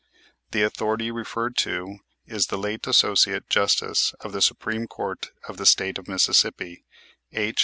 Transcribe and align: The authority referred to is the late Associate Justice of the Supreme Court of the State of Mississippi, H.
The 0.49 0.63
authority 0.63 1.11
referred 1.11 1.55
to 1.57 1.99
is 2.25 2.47
the 2.47 2.57
late 2.57 2.87
Associate 2.87 3.47
Justice 3.51 4.15
of 4.21 4.31
the 4.31 4.41
Supreme 4.41 4.87
Court 4.87 5.29
of 5.47 5.57
the 5.57 5.65
State 5.67 5.99
of 5.99 6.07
Mississippi, 6.07 6.83
H. 7.33 7.59